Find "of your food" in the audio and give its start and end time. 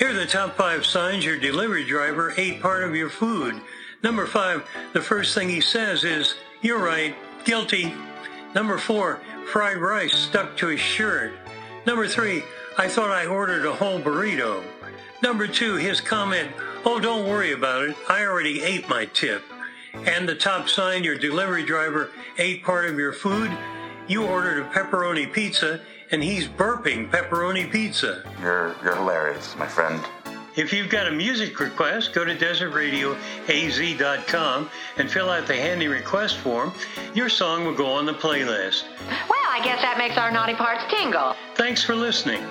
2.84-3.60, 22.86-23.50